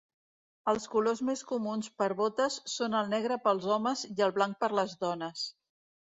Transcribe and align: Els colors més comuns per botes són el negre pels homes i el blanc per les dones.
Els 0.71 0.87
colors 0.93 1.19
més 1.27 1.43
comuns 1.51 1.89
per 2.03 2.07
botes 2.21 2.57
són 2.77 2.97
el 3.01 3.13
negre 3.13 3.39
pels 3.45 3.69
homes 3.77 4.03
i 4.15 4.27
el 4.31 4.35
blanc 4.41 4.61
per 4.65 4.73
les 4.81 4.99
dones. 5.07 5.47